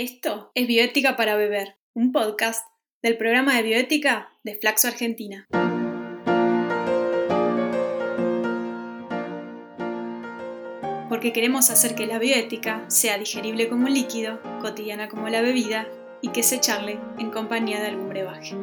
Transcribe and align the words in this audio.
Esto 0.00 0.52
es 0.54 0.68
Bioética 0.68 1.16
para 1.16 1.34
Beber, 1.34 1.76
un 1.92 2.12
podcast 2.12 2.64
del 3.02 3.16
programa 3.16 3.56
de 3.56 3.64
bioética 3.64 4.28
de 4.44 4.54
Flaxo 4.54 4.86
Argentina. 4.86 5.48
Porque 11.08 11.32
queremos 11.32 11.70
hacer 11.70 11.96
que 11.96 12.06
la 12.06 12.20
bioética 12.20 12.88
sea 12.88 13.18
digerible 13.18 13.68
como 13.68 13.86
un 13.86 13.94
líquido, 13.94 14.40
cotidiana 14.60 15.08
como 15.08 15.28
la 15.30 15.40
bebida 15.40 15.88
y 16.22 16.28
que 16.28 16.44
se 16.44 16.60
charle 16.60 17.00
en 17.18 17.32
compañía 17.32 17.80
de 17.80 17.88
algún 17.88 18.08
brebaje. 18.08 18.54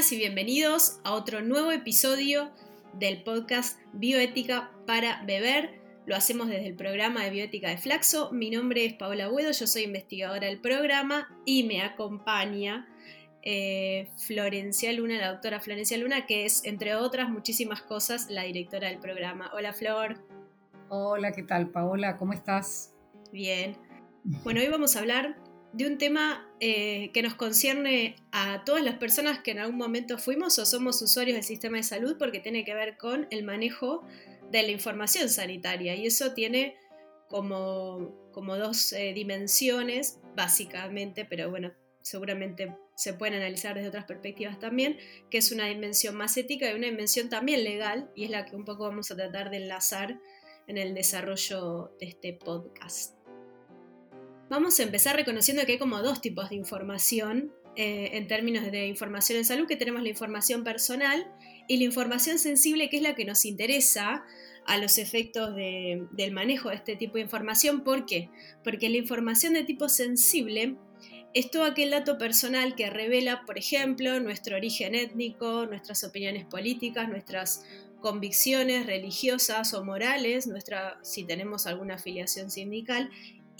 Bienvenidas 0.00 0.12
y 0.12 0.16
bienvenidos 0.16 1.00
a 1.04 1.12
otro 1.12 1.42
nuevo 1.42 1.70
episodio 1.72 2.50
del 2.94 3.22
podcast 3.22 3.78
Bioética 3.92 4.70
para 4.86 5.22
Beber. 5.26 5.78
Lo 6.06 6.16
hacemos 6.16 6.48
desde 6.48 6.68
el 6.68 6.74
programa 6.74 7.22
de 7.22 7.28
Bioética 7.28 7.68
de 7.68 7.76
Flaxo. 7.76 8.32
Mi 8.32 8.48
nombre 8.48 8.86
es 8.86 8.94
Paola 8.94 9.28
Buedo, 9.28 9.52
yo 9.52 9.66
soy 9.66 9.82
investigadora 9.82 10.46
del 10.46 10.58
programa 10.58 11.28
y 11.44 11.64
me 11.64 11.82
acompaña 11.82 12.88
eh, 13.42 14.08
Florencia 14.16 14.90
Luna, 14.94 15.18
la 15.18 15.32
doctora 15.32 15.60
Florencia 15.60 15.98
Luna, 15.98 16.24
que 16.24 16.46
es, 16.46 16.64
entre 16.64 16.94
otras 16.94 17.28
muchísimas 17.28 17.82
cosas, 17.82 18.30
la 18.30 18.44
directora 18.44 18.88
del 18.88 19.00
programa. 19.00 19.50
Hola 19.52 19.74
Flor. 19.74 20.16
Hola, 20.88 21.32
¿qué 21.32 21.42
tal 21.42 21.68
Paola? 21.68 22.16
¿Cómo 22.16 22.32
estás? 22.32 22.94
Bien. 23.32 23.76
Bueno, 24.24 24.60
hoy 24.60 24.68
vamos 24.68 24.96
a 24.96 25.00
hablar 25.00 25.36
de 25.72 25.86
un 25.86 25.98
tema 25.98 26.48
eh, 26.58 27.10
que 27.12 27.22
nos 27.22 27.34
concierne 27.34 28.16
a 28.32 28.64
todas 28.64 28.82
las 28.82 28.96
personas 28.96 29.40
que 29.40 29.52
en 29.52 29.60
algún 29.60 29.76
momento 29.76 30.18
fuimos 30.18 30.58
o 30.58 30.66
somos 30.66 31.00
usuarios 31.00 31.36
del 31.36 31.44
sistema 31.44 31.76
de 31.76 31.84
salud 31.84 32.16
porque 32.18 32.40
tiene 32.40 32.64
que 32.64 32.74
ver 32.74 32.96
con 32.96 33.28
el 33.30 33.44
manejo 33.44 34.02
de 34.50 34.62
la 34.62 34.70
información 34.70 35.28
sanitaria 35.28 35.94
y 35.94 36.06
eso 36.06 36.34
tiene 36.34 36.76
como, 37.28 38.30
como 38.32 38.56
dos 38.56 38.92
eh, 38.92 39.12
dimensiones 39.14 40.18
básicamente, 40.34 41.24
pero 41.24 41.50
bueno, 41.50 41.72
seguramente 42.02 42.74
se 42.96 43.14
pueden 43.14 43.34
analizar 43.34 43.74
desde 43.74 43.88
otras 43.88 44.04
perspectivas 44.04 44.58
también, 44.58 44.98
que 45.30 45.38
es 45.38 45.52
una 45.52 45.66
dimensión 45.66 46.16
más 46.16 46.36
ética 46.36 46.70
y 46.70 46.74
una 46.74 46.86
dimensión 46.86 47.28
también 47.28 47.62
legal 47.62 48.10
y 48.14 48.24
es 48.24 48.30
la 48.30 48.44
que 48.44 48.56
un 48.56 48.64
poco 48.64 48.84
vamos 48.84 49.10
a 49.10 49.16
tratar 49.16 49.50
de 49.50 49.58
enlazar 49.58 50.18
en 50.66 50.78
el 50.78 50.94
desarrollo 50.94 51.96
de 51.98 52.06
este 52.06 52.32
podcast. 52.32 53.19
Vamos 54.50 54.80
a 54.80 54.82
empezar 54.82 55.14
reconociendo 55.14 55.64
que 55.64 55.72
hay 55.72 55.78
como 55.78 56.02
dos 56.02 56.20
tipos 56.20 56.50
de 56.50 56.56
información 56.56 57.52
eh, 57.76 58.10
en 58.14 58.26
términos 58.26 58.68
de 58.68 58.88
información 58.88 59.38
en 59.38 59.44
salud, 59.44 59.68
que 59.68 59.76
tenemos 59.76 60.02
la 60.02 60.08
información 60.08 60.64
personal 60.64 61.24
y 61.68 61.76
la 61.76 61.84
información 61.84 62.36
sensible, 62.36 62.90
que 62.90 62.96
es 62.96 63.02
la 63.04 63.14
que 63.14 63.24
nos 63.24 63.44
interesa 63.44 64.24
a 64.66 64.76
los 64.76 64.98
efectos 64.98 65.54
del 65.54 66.32
manejo 66.32 66.70
de 66.70 66.74
este 66.74 66.96
tipo 66.96 67.14
de 67.14 67.20
información. 67.20 67.84
¿Por 67.84 68.06
qué? 68.06 68.28
Porque 68.64 68.88
la 68.88 68.96
información 68.96 69.52
de 69.52 69.62
tipo 69.62 69.88
sensible 69.88 70.74
es 71.32 71.52
todo 71.52 71.62
aquel 71.62 71.90
dato 71.90 72.18
personal 72.18 72.74
que 72.74 72.90
revela, 72.90 73.44
por 73.46 73.56
ejemplo, 73.56 74.18
nuestro 74.18 74.56
origen 74.56 74.96
étnico, 74.96 75.64
nuestras 75.66 76.02
opiniones 76.02 76.44
políticas, 76.44 77.08
nuestras 77.08 77.64
convicciones 78.00 78.86
religiosas 78.86 79.74
o 79.74 79.84
morales, 79.84 80.48
nuestra, 80.48 80.98
si 81.02 81.22
tenemos 81.24 81.66
alguna 81.68 81.94
afiliación 81.94 82.50
sindical, 82.50 83.10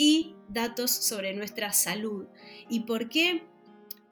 y 0.00 0.34
datos 0.48 0.90
sobre 0.90 1.34
nuestra 1.34 1.74
salud. 1.74 2.26
¿Y 2.70 2.84
por 2.84 3.10
qué 3.10 3.42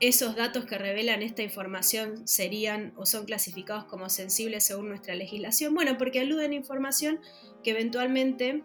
esos 0.00 0.36
datos 0.36 0.66
que 0.66 0.76
revelan 0.76 1.22
esta 1.22 1.42
información 1.42 2.28
serían 2.28 2.92
o 2.98 3.06
son 3.06 3.24
clasificados 3.24 3.86
como 3.86 4.10
sensibles 4.10 4.64
según 4.64 4.90
nuestra 4.90 5.14
legislación? 5.14 5.74
Bueno, 5.74 5.96
porque 5.96 6.20
aluden 6.20 6.52
a 6.52 6.56
información 6.56 7.20
que 7.64 7.70
eventualmente 7.70 8.64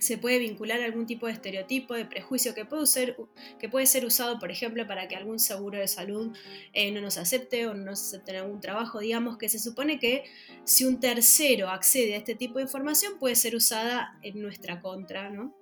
se 0.00 0.18
puede 0.18 0.40
vincular 0.40 0.80
a 0.80 0.86
algún 0.86 1.06
tipo 1.06 1.28
de 1.28 1.34
estereotipo, 1.34 1.94
de 1.94 2.04
prejuicio 2.04 2.52
que 2.52 2.64
puede 2.64 2.86
ser, 2.86 3.16
que 3.60 3.68
puede 3.68 3.86
ser 3.86 4.04
usado, 4.04 4.40
por 4.40 4.50
ejemplo, 4.50 4.88
para 4.88 5.06
que 5.06 5.14
algún 5.14 5.38
seguro 5.38 5.78
de 5.78 5.86
salud 5.86 6.36
eh, 6.72 6.90
no 6.90 7.00
nos 7.00 7.16
acepte 7.16 7.68
o 7.68 7.74
no 7.74 7.84
nos 7.84 8.08
acepte 8.08 8.32
en 8.32 8.38
algún 8.38 8.60
trabajo. 8.60 8.98
Digamos 8.98 9.38
que 9.38 9.48
se 9.48 9.60
supone 9.60 10.00
que 10.00 10.24
si 10.64 10.84
un 10.84 10.98
tercero 10.98 11.68
accede 11.68 12.14
a 12.14 12.16
este 12.16 12.34
tipo 12.34 12.58
de 12.58 12.64
información 12.64 13.20
puede 13.20 13.36
ser 13.36 13.54
usada 13.54 14.18
en 14.24 14.42
nuestra 14.42 14.80
contra, 14.80 15.30
¿no? 15.30 15.54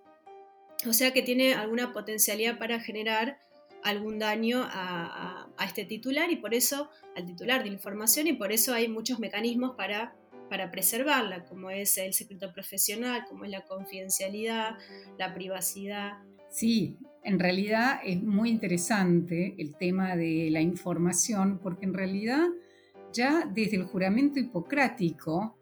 O 0.87 0.93
sea 0.93 1.13
que 1.13 1.23
tiene 1.23 1.55
alguna 1.55 1.93
potencialidad 1.93 2.59
para 2.59 2.81
generar 2.81 3.39
algún 3.83 4.19
daño 4.19 4.65
a, 4.65 5.49
este 5.65 5.85
titular 5.85 6.31
y 6.31 6.37
por 6.37 6.55
eso, 6.55 6.91
al 7.17 7.25
titular 7.25 7.63
de 7.63 7.69
la 7.69 7.75
información, 7.75 8.27
y 8.27 8.33
por 8.33 8.53
eso 8.53 8.75
hay 8.75 8.89
muchos 8.89 9.21
mecanismos 9.21 9.77
para, 9.77 10.15
para 10.51 10.71
preservarla, 10.71 11.45
como 11.45 11.71
es 11.71 11.97
el 11.99 12.13
secreto 12.13 12.53
profesional, 12.53 13.25
como 13.29 13.45
es 13.45 13.51
la 13.51 13.65
confidencialidad, 13.65 14.77
la 15.19 15.35
privacidad. 15.35 16.19
Sí, 16.51 16.99
en 17.23 17.39
realidad 17.39 18.01
es 18.05 18.23
muy 18.23 18.51
interesante 18.51 19.55
el 19.59 19.77
tema 19.77 20.17
de 20.17 20.49
la 20.51 20.61
información, 20.61 21.61
porque 21.63 21.87
en 21.87 21.95
realidad 21.95 22.49
ya 23.13 23.49
desde 23.53 23.77
el 23.77 23.85
juramento 23.85 24.41
hipocrático 24.41 25.59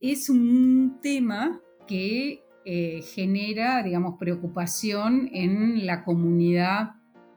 es 0.00 0.28
un 0.28 0.98
tema 1.00 1.60
que 1.86 2.43
eh, 2.66 3.02
genera, 3.02 3.82
digamos, 3.82 4.16
preocupación 4.18 5.28
en 5.32 5.84
la 5.84 6.02
comunidad 6.02 6.94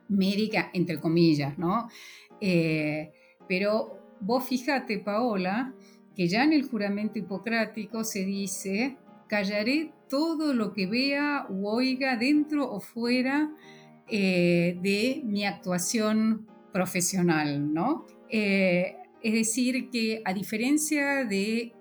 médica, 0.08 0.70
entre 0.72 0.98
comillas, 0.98 1.58
¿no? 1.58 1.88
Eh, 2.40 3.12
pero 3.46 3.98
vos 4.20 4.48
fíjate, 4.48 4.98
Paola, 4.98 5.74
que 6.16 6.28
ya 6.28 6.44
en 6.44 6.54
el 6.54 6.66
juramento 6.66 7.18
hipocrático 7.18 8.04
se 8.04 8.24
dice, 8.24 8.96
callaré 9.28 9.92
todo 10.08 10.54
lo 10.54 10.72
que 10.72 10.86
vea 10.86 11.46
o 11.50 11.74
oiga 11.74 12.16
dentro 12.16 12.70
o 12.70 12.80
fuera 12.80 13.50
eh, 14.08 14.78
de 14.80 15.20
mi 15.24 15.44
actuación 15.44 16.46
profesional, 16.72 17.74
¿no? 17.74 18.06
es 18.30 19.32
decir, 19.32 19.90
que 19.90 20.22
a 20.24 20.32
diferencia 20.32 21.24
de 21.24 21.72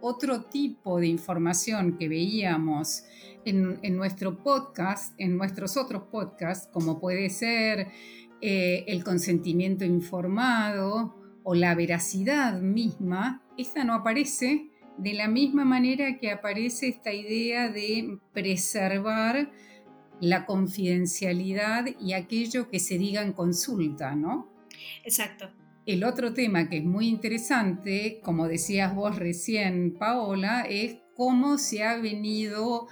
otro 0.00 0.42
tipo 0.42 1.00
de 1.00 1.08
información 1.08 1.96
que 1.96 2.08
veíamos 2.08 3.04
en, 3.44 3.96
nuestro 3.96 4.42
podcast, 4.42 5.14
en 5.18 5.36
nuestros 5.36 5.76
otros 5.76 6.04
podcasts, 6.10 6.68
como 6.72 7.00
puede 7.00 7.30
ser 7.30 7.88
eh, 8.40 8.84
el 8.86 9.04
consentimiento 9.04 9.84
informado 9.84 11.16
o 11.42 11.54
la 11.54 11.74
veracidad 11.74 12.60
misma, 12.60 13.42
esta 13.56 13.84
no 13.84 13.94
aparece 13.94 14.70
de 14.98 15.14
la 15.14 15.28
misma 15.28 15.64
manera 15.64 16.18
que 16.18 16.30
aparece 16.30 16.88
esta 16.88 17.12
idea 17.12 17.70
de 17.70 18.18
preservar 18.32 19.50
la 20.20 20.44
confidencialidad 20.44 21.86
y 22.00 22.12
aquello 22.12 22.68
que 22.68 22.80
se 22.80 22.98
diga 22.98 23.22
en 23.22 23.32
consulta, 23.32 24.14
¿no? 24.14 24.48
Exacto. 25.04 25.50
El 25.88 26.04
otro 26.04 26.34
tema 26.34 26.68
que 26.68 26.76
es 26.76 26.84
muy 26.84 27.08
interesante, 27.08 28.20
como 28.22 28.46
decías 28.46 28.94
vos 28.94 29.16
recién, 29.16 29.94
Paola, 29.94 30.66
es 30.68 30.98
cómo 31.14 31.56
se 31.56 31.82
ha 31.82 31.96
venido 31.96 32.88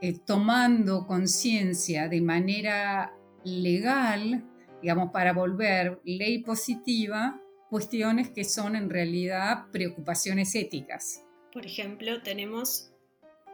eh, 0.00 0.16
tomando 0.24 1.08
conciencia 1.08 2.06
de 2.08 2.20
manera 2.20 3.12
legal, 3.42 4.44
digamos, 4.80 5.10
para 5.10 5.32
volver 5.32 6.00
ley 6.04 6.38
positiva, 6.44 7.42
cuestiones 7.68 8.30
que 8.30 8.44
son 8.44 8.76
en 8.76 8.90
realidad 8.90 9.64
preocupaciones 9.72 10.54
éticas. 10.54 11.26
Por 11.52 11.66
ejemplo, 11.66 12.22
tenemos 12.22 12.92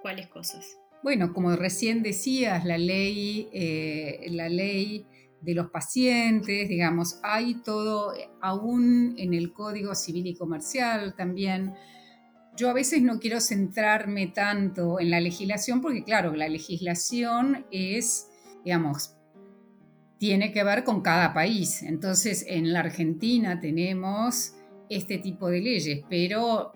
cuáles 0.03 0.27
cosas. 0.27 0.77
Bueno, 1.03 1.33
como 1.33 1.57
recién 1.57 2.03
decías, 2.03 2.67
la 2.67 2.77
ley, 2.77 3.49
eh, 3.55 4.27
la 4.33 4.51
ley 4.51 5.07
de 5.41 5.55
los 5.55 5.71
pacientes, 5.71 6.69
digamos, 6.69 7.21
hay 7.23 7.63
todo, 7.63 8.13
aún 8.41 9.15
en 9.19 9.35
el 9.35 9.53
Código 9.53 9.95
Civil 9.95 10.27
y 10.27 10.35
Comercial 10.35 11.15
también. 11.17 11.75
Yo 12.57 12.71
a 12.71 12.73
veces 12.73 13.03
no 13.03 13.19
quiero 13.19 13.41
centrarme 13.41 14.29
tanto 14.29 14.99
en 14.99 15.11
la 15.11 15.21
legislación 15.21 15.81
porque 15.81 16.05
claro, 16.05 16.35
la 16.35 16.49
legislación 16.49 17.67
es, 17.71 18.29
digamos, 18.65 19.15
tiene 20.19 20.53
que 20.53 20.65
ver 20.65 20.85
con 20.85 21.03
cada 21.03 21.35
país. 21.35 21.83
Entonces, 21.83 22.45
en 22.49 22.73
la 22.73 22.81
Argentina 22.81 23.61
tenemos 23.61 24.55
este 24.89 25.19
tipo 25.19 25.49
de 25.49 25.61
leyes, 25.61 26.05
pero 26.09 26.73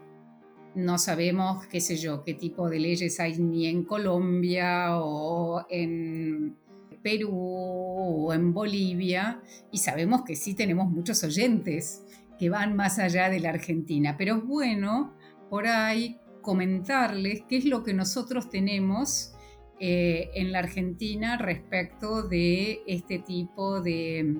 no 0.74 0.98
sabemos, 0.98 1.66
qué 1.66 1.80
sé 1.80 1.96
yo, 1.96 2.22
qué 2.22 2.34
tipo 2.34 2.68
de 2.68 2.78
leyes 2.78 3.18
hay 3.18 3.38
ni 3.38 3.66
en 3.66 3.84
Colombia 3.84 4.98
o 4.98 5.66
en 5.68 6.56
Perú 7.02 7.30
o 7.32 8.32
en 8.32 8.52
Bolivia 8.52 9.42
y 9.72 9.78
sabemos 9.78 10.22
que 10.22 10.36
sí 10.36 10.54
tenemos 10.54 10.88
muchos 10.90 11.22
oyentes 11.24 12.04
que 12.38 12.50
van 12.50 12.74
más 12.74 12.98
allá 12.98 13.28
de 13.28 13.40
la 13.40 13.50
Argentina, 13.50 14.16
pero 14.16 14.36
es 14.36 14.44
bueno 14.44 15.14
por 15.50 15.66
ahí 15.66 16.18
comentarles 16.40 17.42
qué 17.48 17.58
es 17.58 17.64
lo 17.64 17.82
que 17.82 17.92
nosotros 17.92 18.48
tenemos 18.50 19.34
eh, 19.78 20.30
en 20.34 20.52
la 20.52 20.58
Argentina 20.58 21.36
respecto 21.36 22.22
de 22.22 22.82
este 22.86 23.18
tipo 23.18 23.80
de 23.80 24.36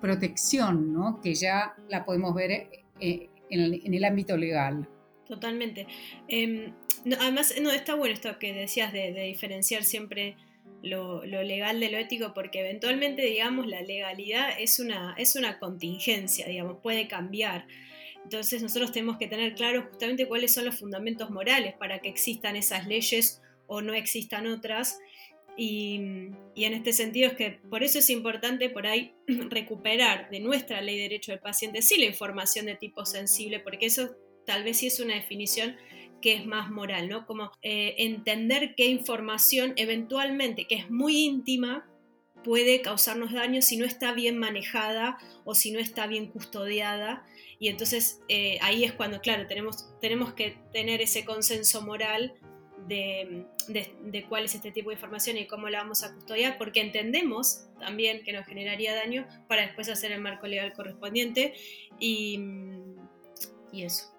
protección, 0.00 0.92
¿no? 0.92 1.20
que 1.20 1.34
ya 1.34 1.74
la 1.88 2.04
podemos 2.04 2.34
ver 2.34 2.70
eh, 3.00 3.28
en, 3.50 3.94
el, 3.94 4.04
ámbito 4.04 4.36
legal. 4.36 4.88
Totalmente. 5.26 5.86
Em, 6.26 6.72
además, 7.20 7.54
no, 7.60 7.70
está 7.70 7.94
bueno 7.94 8.14
esto 8.14 8.38
que 8.38 8.52
decías 8.52 8.92
de, 8.92 9.12
diferenciar 9.12 9.84
siempre 9.84 10.36
lo, 10.82 11.24
legal 11.24 11.80
de 11.80 11.90
lo 11.90 11.98
ético, 11.98 12.32
porque 12.34 12.60
eventualmente, 12.60 13.22
digamos, 13.22 13.66
la 13.66 13.82
legalidad 13.82 14.50
es 14.58 14.78
una, 14.78 15.14
es 15.18 15.36
una 15.36 15.58
contingencia, 15.58 16.46
digamos, 16.46 16.78
puede 16.82 17.08
cambiar. 17.08 17.66
Entonces 18.24 18.62
nosotros 18.62 18.92
tenemos 18.92 19.16
que 19.16 19.26
tener 19.26 19.54
claro 19.54 19.86
justamente 19.88 20.26
cuáles 20.26 20.52
son 20.52 20.64
los 20.66 20.78
fundamentos 20.78 21.30
morales 21.30 21.74
para 21.78 22.00
que 22.00 22.08
existan 22.08 22.56
esas 22.56 22.86
leyes 22.86 23.40
o 23.66 23.80
no 23.80 23.94
existan 23.94 24.46
otras. 24.46 24.98
Y, 25.56 25.96
en 25.96 26.72
este 26.72 26.92
sentido 26.92 27.28
es 27.28 27.34
que 27.34 27.50
por 27.68 27.82
eso 27.82 27.98
es 27.98 28.10
importante 28.10 28.70
por 28.70 28.86
ahí 28.86 29.14
recuperar 29.26 30.30
de 30.30 30.40
nuestra 30.40 30.80
ley 30.80 30.96
de 30.96 31.02
derecho 31.02 31.32
del 31.32 31.40
paciente 31.40 31.82
sí 31.82 31.98
la 31.98 32.06
información 32.06 32.66
de 32.66 32.76
tipo 32.76 33.04
sensible, 33.04 33.58
porque 33.58 33.86
eso 33.86 34.10
tal 34.46 34.62
vez 34.62 34.78
sí 34.78 34.86
es 34.86 35.00
una 35.00 35.14
definición 35.14 35.76
que 36.20 36.34
es 36.34 36.46
más 36.46 36.70
moral, 36.70 37.08
¿no? 37.08 37.26
Como 37.26 37.52
eh, 37.62 37.94
entender 37.98 38.74
qué 38.76 38.86
información 38.86 39.72
eventualmente, 39.76 40.66
que 40.66 40.76
es 40.76 40.90
muy 40.90 41.24
íntima, 41.24 41.86
puede 42.44 42.80
causarnos 42.80 43.32
daño 43.32 43.62
si 43.62 43.76
no 43.76 43.84
está 43.84 44.12
bien 44.12 44.38
manejada 44.38 45.18
o 45.44 45.54
si 45.54 45.70
no 45.70 45.78
está 45.78 46.06
bien 46.06 46.26
custodiada. 46.26 47.24
Y 47.58 47.68
entonces 47.68 48.20
eh, 48.28 48.58
ahí 48.62 48.84
es 48.84 48.92
cuando, 48.92 49.20
claro, 49.20 49.46
tenemos, 49.46 49.88
tenemos 50.00 50.32
que 50.34 50.56
tener 50.72 51.00
ese 51.00 51.24
consenso 51.24 51.82
moral 51.82 52.34
de, 52.86 53.44
de, 53.68 54.24
cuál 54.28 54.44
es 54.44 54.54
este 54.54 54.70
tipo 54.70 54.90
de 54.90 54.94
información 54.94 55.36
y 55.36 55.46
cómo 55.46 55.68
la 55.68 55.82
vamos 55.82 56.02
a 56.02 56.14
custodiar, 56.14 56.56
porque 56.56 56.80
entendemos 56.80 57.66
también 57.78 58.22
que 58.24 58.32
nos 58.32 58.46
generaría 58.46 58.94
daño 58.94 59.26
para 59.46 59.62
después 59.62 59.88
hacer 59.88 60.12
el 60.12 60.20
marco 60.20 60.46
legal 60.46 60.72
correspondiente 60.72 61.54
y, 61.98 62.40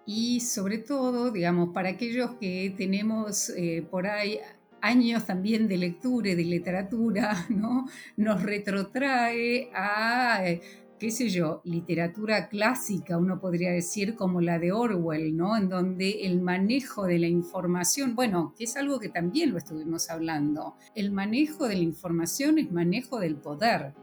y 0.06 0.40
sobre 0.40 0.80
todo, 0.80 1.32
digamos, 1.32 1.70
para 1.74 1.90
aquellos 1.90 2.36
que 2.36 2.74
tenemos 2.78 3.50
eh, 3.50 3.86
por 3.90 4.08
ahí 4.08 4.40
años 4.82 5.26
también 5.26 5.68
de 5.68 5.78
lectura 5.78 6.30
y 6.30 6.36
de 6.36 6.44
literatura, 6.44 7.46
¿no? 7.50 7.86
Nos 8.18 8.42
retrotrae 8.42 9.70
a 9.74 10.42
eh, 10.46 10.62
qué 11.00 11.12
sé 11.12 11.30
yo, 11.30 11.62
literatura 11.64 12.50
clásica, 12.50 13.18
uno 13.18 13.40
podría 13.40 13.72
decir 13.72 14.16
como 14.16 14.42
la 14.42 14.60
de 14.60 14.74
Orwell, 14.74 15.36
¿no? 15.36 15.56
En 15.56 15.70
donde 15.70 16.26
el 16.26 16.42
manejo 16.42 17.06
de 17.06 17.20
la 17.20 17.28
información, 17.28 18.16
bueno, 18.16 18.54
que 18.58 18.66
es 18.66 18.76
algo 18.76 19.00
que 19.00 19.08
también 19.08 19.52
lo 19.52 19.58
estuvimos 19.58 20.10
hablando, 20.10 20.76
el 20.96 21.12
manejo 21.12 21.68
de 21.68 21.76
la 21.76 21.84
información 21.84 22.60
es 22.60 22.72
manejo 22.72 23.20
del 23.20 23.38
poder, 23.38 23.94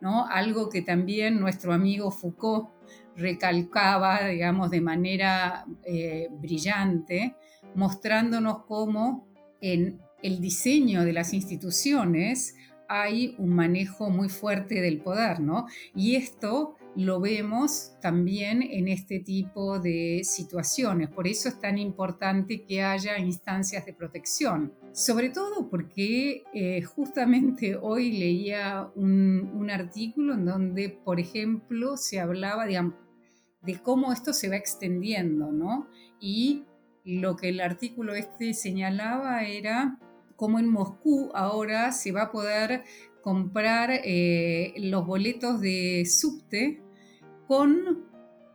¿no? 0.00 0.26
Algo 0.26 0.70
que 0.70 0.80
también 0.80 1.40
nuestro 1.40 1.74
amigo 1.74 2.10
Foucault 2.10 2.70
recalcaba, 3.16 4.26
digamos, 4.26 4.70
de 4.70 4.80
manera 4.80 5.64
eh, 5.84 6.28
brillante, 6.30 7.34
mostrándonos 7.74 8.64
cómo 8.64 9.26
en 9.60 10.00
el 10.22 10.40
diseño 10.40 11.04
de 11.04 11.12
las 11.12 11.32
instituciones 11.32 12.54
hay 12.88 13.34
un 13.38 13.50
manejo 13.50 14.10
muy 14.10 14.28
fuerte 14.28 14.80
del 14.80 15.00
poder, 15.00 15.40
¿no? 15.40 15.66
Y 15.94 16.14
esto 16.16 16.76
lo 16.96 17.20
vemos 17.20 17.92
también 18.00 18.62
en 18.62 18.88
este 18.88 19.20
tipo 19.20 19.78
de 19.78 20.22
situaciones. 20.24 21.10
Por 21.10 21.28
eso 21.28 21.48
es 21.48 21.60
tan 21.60 21.78
importante 21.78 22.64
que 22.64 22.82
haya 22.82 23.18
instancias 23.18 23.84
de 23.84 23.92
protección. 23.92 24.72
Sobre 24.92 25.28
todo 25.28 25.68
porque 25.68 26.42
eh, 26.54 26.80
justamente 26.82 27.76
hoy 27.76 28.12
leía 28.12 28.88
un, 28.94 29.68
artículo 29.70 30.34
en 30.34 30.46
donde, 30.46 30.88
por 30.88 31.18
ejemplo, 31.20 31.96
se 31.96 32.20
hablaba 32.20 32.66
de, 32.66 32.92
de 33.66 33.80
cómo 33.82 34.12
esto 34.12 34.32
se 34.32 34.48
va 34.48 34.56
extendiendo, 34.56 35.52
¿no? 35.52 35.88
Y 36.20 36.64
lo 37.04 37.36
que 37.36 37.50
el 37.50 37.60
artículo 37.60 38.14
este 38.14 38.54
señalaba 38.54 39.44
era 39.44 39.98
como 40.36 40.58
en 40.58 40.68
Moscú 40.68 41.30
ahora 41.34 41.92
se 41.92 42.12
va 42.12 42.22
a 42.22 42.32
poder 42.32 42.84
comprar 43.22 43.90
eh, 43.92 44.74
los 44.76 45.06
boletos 45.06 45.60
de 45.60 46.04
subte 46.06 46.82
con 47.48 48.06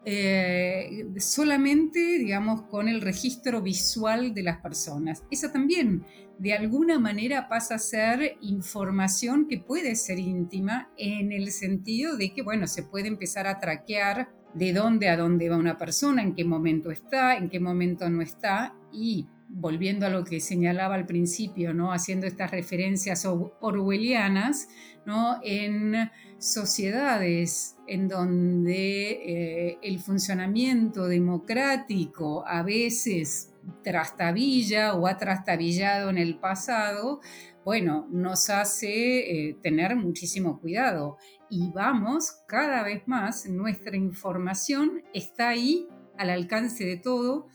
eh, 0.03 1.07
solamente, 1.17 1.99
digamos, 1.99 2.63
con 2.63 2.87
el 2.87 3.01
registro 3.01 3.61
visual 3.61 4.33
de 4.33 4.43
las 4.43 4.57
personas. 4.57 5.23
Esa 5.29 5.51
también, 5.51 6.05
de 6.39 6.53
alguna 6.53 6.99
manera, 6.99 7.47
pasa 7.49 7.75
a 7.75 7.79
ser 7.79 8.37
información 8.41 9.47
que 9.47 9.59
puede 9.59 9.95
ser 9.95 10.17
íntima 10.17 10.89
en 10.97 11.31
el 11.31 11.51
sentido 11.51 12.17
de 12.17 12.33
que, 12.33 12.41
bueno, 12.41 12.65
se 12.65 12.83
puede 12.83 13.07
empezar 13.07 13.45
a 13.45 13.59
traquear 13.59 14.29
de 14.53 14.73
dónde 14.73 15.09
a 15.09 15.17
dónde 15.17 15.49
va 15.49 15.57
una 15.57 15.77
persona, 15.77 16.21
en 16.21 16.35
qué 16.35 16.43
momento 16.43 16.91
está, 16.91 17.35
en 17.37 17.49
qué 17.49 17.59
momento 17.59 18.09
no 18.09 18.21
está, 18.21 18.75
y 18.91 19.27
volviendo 19.53 20.05
a 20.05 20.09
lo 20.09 20.23
que 20.23 20.39
señalaba 20.39 20.95
al 20.95 21.05
principio, 21.05 21.73
¿no? 21.73 21.91
haciendo 21.91 22.25
estas 22.25 22.51
referencias 22.51 23.25
orwellianas, 23.25 24.69
¿no? 25.05 25.39
en 25.43 26.09
sociedades 26.39 27.75
en 27.87 28.07
donde 28.07 29.11
eh, 29.11 29.77
el 29.83 29.99
funcionamiento 29.99 31.07
democrático 31.07 32.47
a 32.47 32.63
veces 32.63 33.53
trastabilla 33.83 34.95
o 34.95 35.07
ha 35.07 35.17
trastabillado 35.17 36.09
en 36.09 36.17
el 36.17 36.39
pasado, 36.39 37.19
bueno, 37.63 38.07
nos 38.09 38.49
hace 38.49 39.49
eh, 39.49 39.57
tener 39.61 39.95
muchísimo 39.95 40.59
cuidado 40.59 41.17
y 41.49 41.69
vamos 41.71 42.31
cada 42.47 42.83
vez 42.83 43.07
más, 43.07 43.45
nuestra 43.47 43.95
información 43.95 45.03
está 45.13 45.49
ahí 45.49 45.87
al 46.17 46.29
alcance 46.29 46.85
de 46.85 46.97
todo 46.97 47.47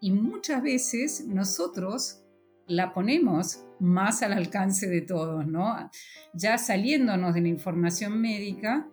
y 0.00 0.12
muchas 0.12 0.62
veces 0.62 1.24
nosotros 1.26 2.24
la 2.66 2.92
ponemos 2.92 3.64
más 3.80 4.22
al 4.22 4.34
alcance 4.34 4.88
de 4.88 5.00
todos, 5.00 5.46
¿no? 5.46 5.90
Ya 6.34 6.58
saliéndonos 6.58 7.34
de 7.34 7.40
la 7.40 7.48
información 7.48 8.20
médica 8.20 8.86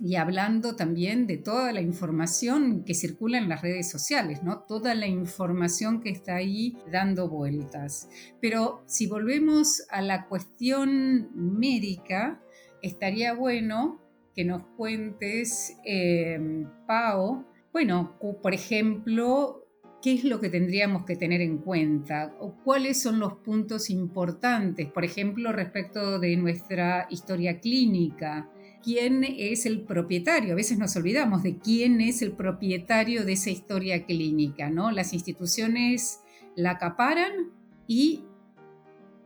y 0.00 0.16
hablando 0.16 0.76
también 0.76 1.26
de 1.26 1.36
toda 1.36 1.72
la 1.72 1.80
información 1.80 2.84
que 2.84 2.94
circula 2.94 3.38
en 3.38 3.48
las 3.48 3.62
redes 3.62 3.90
sociales, 3.90 4.42
¿no? 4.42 4.60
Toda 4.60 4.94
la 4.94 5.06
información 5.06 6.00
que 6.00 6.10
está 6.10 6.36
ahí 6.36 6.76
dando 6.90 7.28
vueltas. 7.28 8.08
Pero 8.40 8.82
si 8.86 9.06
volvemos 9.06 9.82
a 9.90 10.02
la 10.02 10.26
cuestión 10.26 11.30
médica, 11.34 12.40
estaría 12.82 13.32
bueno 13.34 14.00
que 14.34 14.44
nos 14.44 14.62
cuentes, 14.76 15.76
eh, 15.84 16.38
Pau, 16.86 17.46
bueno, 17.72 18.16
por 18.42 18.54
ejemplo, 18.54 19.66
qué 20.02 20.14
es 20.14 20.24
lo 20.24 20.40
que 20.40 20.50
tendríamos 20.50 21.04
que 21.04 21.16
tener 21.16 21.40
en 21.40 21.58
cuenta 21.58 22.34
o 22.38 22.54
cuáles 22.62 23.02
son 23.02 23.18
los 23.18 23.34
puntos 23.38 23.90
importantes, 23.90 24.90
por 24.90 25.04
ejemplo, 25.04 25.52
respecto 25.52 26.18
de 26.18 26.36
nuestra 26.36 27.06
historia 27.10 27.58
clínica. 27.60 28.48
¿Quién 28.86 29.24
es 29.24 29.66
el 29.66 29.80
propietario? 29.80 30.52
A 30.52 30.54
veces 30.54 30.78
nos 30.78 30.94
olvidamos 30.94 31.42
de 31.42 31.58
quién 31.58 32.00
es 32.00 32.22
el 32.22 32.30
propietario 32.30 33.24
de 33.24 33.32
esa 33.32 33.50
historia 33.50 34.06
clínica, 34.06 34.70
¿no? 34.70 34.92
Las 34.92 35.12
instituciones 35.12 36.20
la 36.54 36.70
acaparan 36.70 37.50
y 37.88 38.22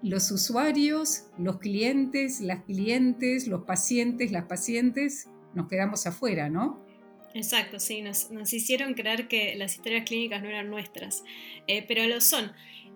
los 0.03 0.31
usuarios, 0.31 1.27
los 1.37 1.59
clientes, 1.59 2.41
las 2.41 2.65
clientes, 2.65 3.49
los 3.49 3.65
pacientes, 3.65 4.33
las 4.33 4.47
pacientes, 4.47 5.29
nos 5.53 5.69
quedamos 5.69 6.07
afuera, 6.07 6.49
¿no? 6.49 6.83
Exacto, 7.35 7.79
sí, 7.81 8.01
nos, 8.01 8.31
hicieron 8.55 8.95
creer 8.95 9.29
que 9.29 9.57
las 9.57 9.75
historias 9.75 10.07
clínicas 10.07 10.43
no 10.43 10.49
eran 10.49 10.71
nuestras, 10.71 11.23
eh, 11.67 11.85
pero 11.87 12.07
lo 12.07 12.23
son. 12.23 12.51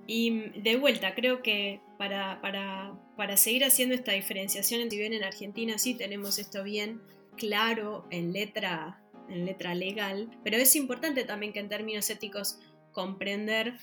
Y 0.07 0.49
de 0.63 0.77
vuelta, 0.77 1.15
creo 1.15 1.43
que 1.43 1.83
para, 1.99 2.41
para, 2.41 3.37
seguir 3.37 3.65
haciendo 3.65 3.95
esta 3.95 4.13
diferenciación, 4.13 4.91
si 4.91 4.99
bien 4.99 5.13
en 5.13 5.25
Argentina 5.25 5.79
sí 5.79 5.95
tenemos 5.95 6.39
esto 6.39 6.63
bien 6.63 7.01
claro 7.37 8.07
en 8.11 8.33
letra, 8.33 9.03
en 9.29 9.45
letra 9.45 9.75
legal, 9.75 10.31
pero 10.45 10.57
es 10.57 10.77
importante 10.77 11.25
también 11.25 11.53
que 11.53 11.61
en 11.61 11.69
términos 11.69 12.09
éticos 12.11 12.59
comprender 12.93 13.75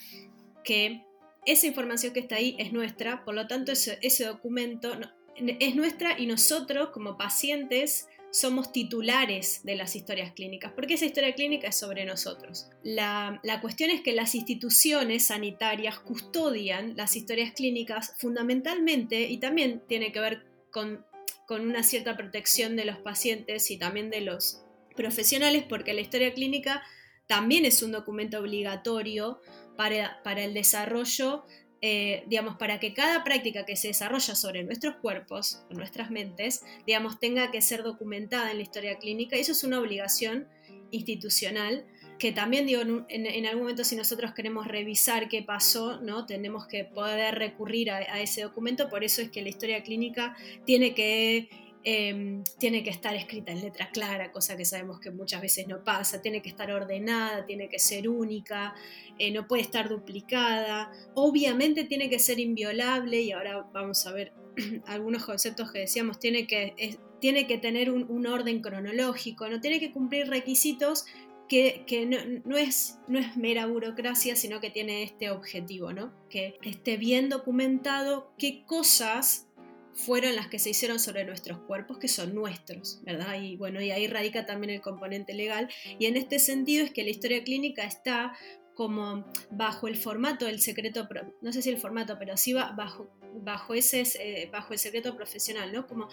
que 0.64 1.04
esa 1.46 1.68
información 1.68 2.14
que 2.14 2.20
está 2.20 2.36
ahí 2.36 2.56
es 2.60 2.72
nuestra, 2.72 3.24
por 3.26 3.34
lo 3.34 3.48
tanto 3.48 3.72
ese, 3.72 3.98
ese 4.02 4.26
documento 4.26 4.94
es 5.36 5.76
nuestra 5.76 6.20
y 6.20 6.28
nosotros 6.28 6.90
como 6.90 7.18
pacientes 7.18 8.08
somos 8.32 8.72
titulares 8.72 9.62
de 9.64 9.76
las 9.76 9.96
historias 9.96 10.32
clínicas, 10.32 10.72
porque 10.74 10.94
esa 10.94 11.06
historia 11.06 11.36
clínica 11.36 11.68
es 11.68 11.78
sobre 11.78 12.06
nosotros. 12.06 12.68
La, 12.84 13.42
cuestión 13.62 13.90
es 13.90 14.02
que 14.02 14.14
las 14.14 14.36
instituciones 14.36 15.28
sanitarias 15.28 16.00
custodian 16.00 16.96
las 16.96 17.16
historias 17.16 17.52
clínicas 17.52 18.14
fundamentalmente 18.18 19.24
y 19.30 19.38
también 19.38 19.84
tiene 19.88 20.12
que 20.12 20.22
ver 20.22 20.46
con, 20.72 21.06
una 21.50 21.84
cierta 21.84 22.16
protección 22.16 22.78
de 22.78 22.86
los 22.86 22.98
pacientes 23.00 23.70
y 23.72 23.78
también 23.78 24.10
de 24.10 24.22
los 24.22 24.64
profesionales, 24.96 25.66
porque 25.68 25.94
la 25.94 26.00
historia 26.00 26.34
clínica 26.34 26.82
también 27.28 27.66
es 27.66 27.84
un 27.84 27.92
documento 27.92 28.40
obligatorio 28.40 29.42
para, 29.76 30.22
el 30.38 30.54
desarrollo 30.54 31.44
eh, 31.82 32.24
digamos, 32.28 32.58
para 32.58 32.80
que 32.80 32.94
cada 32.94 33.24
práctica 33.24 33.66
que 33.66 33.76
se 33.76 33.88
desarrolla 33.88 34.36
sobre 34.36 34.64
nuestros 34.64 34.96
cuerpos, 34.98 35.64
nuestras 35.70 36.12
mentes, 36.12 36.64
digamos, 36.86 37.20
tenga 37.20 37.50
que 37.50 37.62
ser 37.62 37.82
documentada 37.82 38.52
en 38.52 38.58
la 38.58 38.64
historia 38.64 38.98
clínica, 39.00 39.36
eso 39.36 39.52
es 39.52 39.64
una 39.64 39.80
obligación 39.80 40.48
institucional 40.92 41.86
que 42.22 42.32
también 42.32 42.68
digo, 42.68 42.84
en, 42.84 43.46
algún 43.48 43.64
momento 43.64 43.84
si 43.84 43.96
nosotros 43.96 44.32
queremos 44.36 44.68
revisar 44.68 45.28
qué 45.28 45.42
pasó, 45.42 46.00
¿no? 46.02 46.28
tenemos 46.28 46.68
que 46.68 46.84
poder 46.84 47.34
recurrir 47.34 47.90
a, 47.90 48.22
ese 48.22 48.44
documento, 48.44 48.90
por 48.90 49.04
eso 49.04 49.24
es 49.24 49.32
que 49.32 49.42
la 49.42 49.50
historia 49.50 49.82
clínica 49.82 50.36
tiene 50.64 50.94
que, 50.94 51.50
em, 51.84 52.44
tiene 52.60 52.84
que 52.84 52.90
estar 52.90 53.16
escrita 53.16 53.52
en 53.52 53.62
letra 53.62 53.90
clara, 53.92 54.32
cosa 54.32 54.56
que 54.56 54.66
sabemos 54.66 55.00
que 55.00 55.12
muchas 55.12 55.42
veces 55.42 55.68
no 55.68 55.84
pasa, 55.84 56.22
tiene 56.22 56.42
que 56.42 56.50
estar 56.50 56.72
ordenada, 56.72 57.46
tiene 57.46 57.70
que 57.70 57.80
ser 57.80 58.08
única, 58.08 58.74
eh, 59.18 59.32
no 59.32 59.48
puede 59.48 59.64
estar 59.64 59.90
duplicada, 59.90 60.92
obviamente 61.16 61.84
tiene 61.84 62.10
que 62.10 62.20
ser 62.20 62.40
inviolable 62.40 63.22
y 63.22 63.32
ahora 63.32 63.68
vamos 63.74 64.06
a 64.06 64.12
ver 64.12 64.34
algunos 64.86 65.26
conceptos 65.26 65.72
que 65.72 65.80
decíamos, 65.80 66.20
tiene 66.20 66.48
que, 66.48 66.98
tiene 67.20 67.48
que 67.48 67.58
tener 67.58 67.92
un, 67.92 68.28
orden 68.28 68.62
cronológico, 68.62 69.48
no 69.50 69.62
tiene 69.62 69.80
que 69.80 69.92
cumplir 69.92 70.28
requisitos 70.28 71.06
que, 71.48 72.42
no, 72.46 72.58
es, 72.58 72.98
no 73.10 73.20
es 73.20 73.36
mera 73.36 73.66
burocracia, 73.66 74.38
sino 74.38 74.62
que 74.62 74.70
tiene 74.70 75.04
este 75.04 75.32
objetivo, 75.32 75.92
¿no? 75.92 76.14
Que 76.30 76.58
esté 76.64 76.96
bien 76.96 77.28
documentado 77.28 78.32
qué 78.38 78.64
cosas 78.66 79.50
fueron 79.94 80.36
las 80.36 80.48
que 80.48 80.60
se 80.60 80.70
hicieron 80.70 81.00
sobre 81.00 81.26
nuestros 81.26 81.60
cuerpos, 81.60 81.98
que 81.98 82.08
son 82.08 82.34
nuestros, 82.34 83.02
¿verdad? 83.04 83.42
Y 83.42 83.58
bueno, 83.58 83.82
y 83.82 83.92
ahí 83.92 84.08
radica 84.08 84.46
también 84.46 84.72
el 84.72 84.82
componente 84.82 85.34
legal. 85.34 85.70
Y 86.00 86.06
en 86.06 86.18
este 86.18 86.40
sentido 86.40 86.86
es 86.86 86.92
que 86.92 87.04
la 87.04 87.10
historia 87.10 87.44
clínica 87.44 87.84
está 87.84 88.34
como 88.74 89.26
bajo 89.52 89.88
el 89.88 89.98
formato 89.98 90.46
del 90.46 90.62
secreto, 90.62 91.08
no 91.42 91.52
sé 91.52 91.62
si 91.62 91.70
el 91.70 91.78
formato, 91.78 92.18
pero 92.18 92.38
sí 92.38 92.54
bajo, 92.54 93.10
bajo, 93.42 93.74
ese, 93.74 94.04
eh, 94.20 94.50
bajo 94.52 94.74
el 94.74 94.80
secreto 94.80 95.16
profesional, 95.16 95.72
¿no? 95.72 95.88
Como 95.88 96.08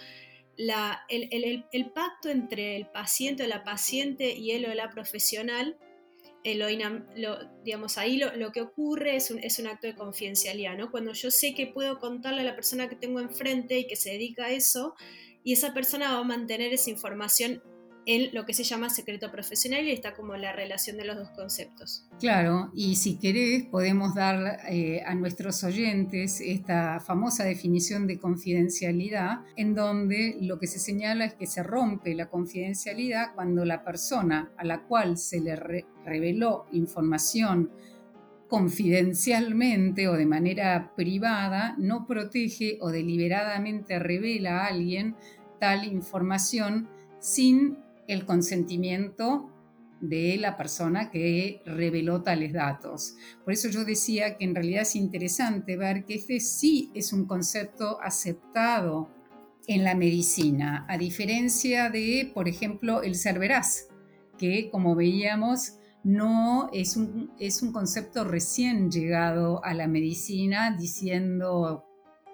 el, 1.07 1.91
pacto 1.93 2.29
entre 2.29 2.75
el 2.75 2.87
paciente 2.87 3.43
o 3.43 3.47
la 3.47 3.63
paciente 3.63 4.33
y 4.33 4.51
él 4.51 4.65
o 4.65 4.73
la 4.73 4.89
profesional, 4.89 5.77
eh, 6.43 6.55
lo, 6.55 6.67
digamos, 7.63 7.97
ahí 7.97 8.17
lo, 8.17 8.51
que 8.51 8.61
ocurre 8.61 9.15
es 9.15 9.29
un, 9.31 9.39
es 9.39 9.59
un, 9.59 9.67
acto 9.67 9.87
de 9.87 9.95
confidencialidad, 9.95 10.77
¿no? 10.77 10.89
Cuando 10.91 11.13
yo 11.13 11.31
sé 11.31 11.53
que 11.53 11.67
puedo 11.67 11.99
contarle 11.99 12.41
a 12.41 12.45
la 12.45 12.55
persona 12.55 12.87
que 12.87 12.95
tengo 12.95 13.19
enfrente 13.19 13.77
y 13.79 13.87
que 13.87 13.95
se 13.95 14.11
dedica 14.11 14.45
a 14.45 14.51
eso, 14.51 14.95
y 15.43 15.53
esa 15.53 15.73
persona 15.73 16.13
va 16.13 16.19
a 16.19 16.23
mantener 16.23 16.73
esa 16.73 16.89
información 16.89 17.61
en 18.09 18.33
lo 18.33 18.43
que 18.43 18.55
se 18.55 18.63
llama 18.63 18.89
secreto 18.89 19.31
profesional 19.31 19.85
y 19.85 19.91
está 19.91 20.15
como 20.15 20.35
la 20.35 20.51
relación 20.51 20.97
de 20.97 21.05
los 21.05 21.15
dos 21.15 21.29
conceptos. 21.29 22.07
Claro, 22.19 22.71
y 22.73 22.95
si 22.95 23.19
querés 23.19 23.65
podemos 23.65 24.15
dar 24.15 24.61
eh, 24.67 25.03
a 25.05 25.13
nuestros 25.13 25.63
oyentes 25.63 26.41
esta 26.41 26.99
famosa 27.01 27.43
definición 27.43 28.07
de 28.07 28.17
confidencialidad, 28.17 29.41
en 29.55 29.75
donde 29.75 30.37
lo 30.41 30.57
que 30.57 30.65
se 30.65 30.79
señala 30.79 31.25
es 31.25 31.35
que 31.35 31.45
se 31.45 31.61
rompe 31.61 32.15
la 32.15 32.31
confidencialidad 32.31 33.35
cuando 33.35 33.63
la 33.63 33.83
persona 33.83 34.53
a 34.57 34.63
la 34.63 34.87
cual 34.87 35.19
se 35.19 35.39
le 35.39 35.55
reveló 36.03 36.65
información 36.71 37.69
confidencialmente 38.47 40.07
o 40.07 40.13
de 40.13 40.25
manera 40.25 40.93
privada 40.95 41.75
no 41.77 42.07
protege 42.07 42.79
o 42.81 42.89
deliberadamente 42.89 43.99
revela 43.99 44.61
a 44.61 44.67
alguien 44.69 45.15
tal 45.59 45.85
información 45.85 46.89
sin 47.19 47.77
el 48.09 48.25
consentimiento 48.25 49.51
de 50.01 50.37
la 50.37 50.57
persona 50.57 51.11
que 51.11 51.61
reveló 51.65 52.23
tales 52.23 52.53
datos. 52.53 53.15
Por 53.43 53.53
eso 53.53 53.69
yo 53.69 53.85
decía 53.85 54.35
que 54.35 54.45
en 54.45 54.55
realidad 54.55 54.81
es 54.81 54.95
interesante 54.95 55.77
ver 55.77 56.05
que 56.05 56.15
este 56.15 56.39
sí 56.39 56.89
es 56.95 57.13
un 57.13 57.25
concepto 57.25 58.01
aceptado 58.01 59.09
en 59.67 59.83
la 59.83 59.93
medicina, 59.93 60.87
a 60.89 60.97
diferencia 60.97 61.91
de, 61.91 62.31
por 62.33 62.47
ejemplo, 62.47 63.03
el 63.03 63.13
ser 63.13 63.37
veraz, 63.37 63.89
que 64.39 64.71
como 64.71 64.95
veíamos 64.95 65.75
no 66.03 66.71
es 66.73 66.97
un, 66.97 67.31
es 67.39 67.61
un 67.61 67.71
concepto 67.71 68.23
recién 68.23 68.89
llegado 68.89 69.63
a 69.63 69.75
la 69.75 69.87
medicina, 69.87 70.75
diciendo, 70.75 71.85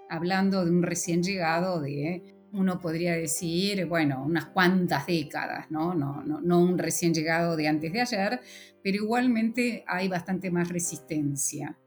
hablando 0.10 0.64
de 0.64 0.72
un 0.72 0.84
recién 0.84 1.22
llegado 1.24 1.82
de 1.82 2.35
uno 2.56 2.80
podría 2.80 3.14
decir, 3.14 3.86
bueno, 3.86 4.24
unas 4.24 4.46
cuantas 4.46 5.06
décadas, 5.06 5.70
¿no? 5.70 5.94
No, 5.94 6.24
no, 6.24 6.60
un 6.60 6.78
recién 6.78 7.14
llegado 7.14 7.56
de 7.56 7.68
antes 7.68 7.92
de 7.92 8.02
ayer, 8.02 8.40
pero 8.82 8.98
igualmente 8.98 9.84
hay 9.88 10.08
bastante 10.08 10.50
más 10.52 10.70
resistencia 10.70 11.78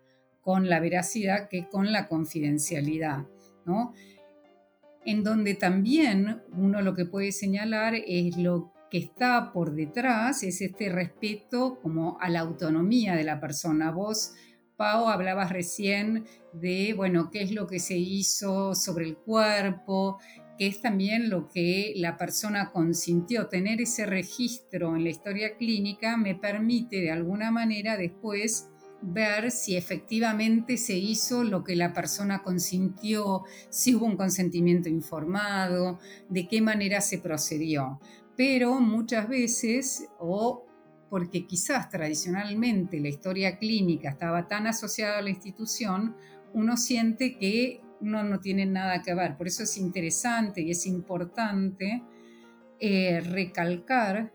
con 0.42 0.68
la 0.68 0.80
veracidad 0.80 1.48
que 1.48 1.68
con 1.68 1.92
la 1.92 2.06
confidencialidad, 2.08 3.26
¿no? 3.64 3.94
En 5.04 5.24
donde 5.24 5.54
también 5.54 6.42
uno 6.52 6.82
lo 6.82 6.94
que 6.94 7.06
puede 7.06 7.32
señalar 7.32 7.94
es 7.94 8.36
lo 8.36 8.72
que 8.90 8.98
está 8.98 9.52
por 9.52 9.74
detrás, 9.74 10.42
es 10.42 10.60
este 10.60 10.90
respeto 10.90 11.78
como 11.80 12.18
a 12.20 12.28
la 12.28 12.40
autonomía 12.40 13.14
de 13.14 13.24
la 13.24 13.40
persona. 13.40 13.90
Vos 13.90 14.34
Pau, 14.78 15.08
hablabas 15.08 15.50
recién 15.50 16.24
de, 16.52 16.94
bueno, 16.96 17.30
qué 17.32 17.42
es 17.42 17.50
lo 17.50 17.66
que 17.66 17.80
se 17.80 17.96
hizo 17.96 18.76
sobre 18.76 19.06
el 19.06 19.16
cuerpo, 19.16 20.20
que 20.58 20.66
es 20.66 20.82
también 20.82 21.30
lo 21.30 21.48
que 21.48 21.92
la 21.96 22.16
persona 22.16 22.72
consintió. 22.72 23.46
Tener 23.46 23.80
ese 23.80 24.04
registro 24.04 24.96
en 24.96 25.04
la 25.04 25.10
historia 25.10 25.56
clínica 25.56 26.16
me 26.16 26.34
permite 26.34 27.00
de 27.00 27.12
alguna 27.12 27.50
manera 27.52 27.96
después 27.96 28.68
ver 29.00 29.52
si 29.52 29.76
efectivamente 29.76 30.76
se 30.76 30.96
hizo 30.96 31.44
lo 31.44 31.62
que 31.62 31.76
la 31.76 31.92
persona 31.92 32.42
consintió, 32.42 33.44
si 33.70 33.94
hubo 33.94 34.06
un 34.06 34.16
consentimiento 34.16 34.88
informado, 34.88 36.00
de 36.28 36.48
qué 36.48 36.60
manera 36.60 37.00
se 37.00 37.18
procedió. 37.18 38.00
Pero 38.36 38.80
muchas 38.80 39.28
veces, 39.28 40.08
o 40.18 40.64
porque 41.08 41.46
quizás 41.46 41.88
tradicionalmente 41.88 43.00
la 43.00 43.08
historia 43.08 43.58
clínica 43.58 44.10
estaba 44.10 44.48
tan 44.48 44.66
asociada 44.66 45.18
a 45.18 45.22
la 45.22 45.30
institución, 45.30 46.16
uno 46.52 46.76
siente 46.76 47.38
que 47.38 47.80
no, 48.00 48.22
no 48.22 48.40
tienen 48.40 48.72
nada 48.72 49.02
que 49.02 49.14
ver. 49.14 49.36
Por 49.36 49.46
eso 49.46 49.62
es 49.62 49.76
interesante 49.76 50.60
y 50.60 50.70
es 50.70 50.86
importante 50.86 52.02
eh, 52.80 53.20
recalcar, 53.20 54.32